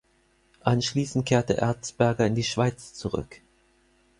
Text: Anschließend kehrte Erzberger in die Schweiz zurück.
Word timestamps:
Anschließend 0.63 1.27
kehrte 1.27 1.57
Erzberger 1.59 2.25
in 2.25 2.33
die 2.33 2.43
Schweiz 2.43 2.95
zurück. 2.95 3.39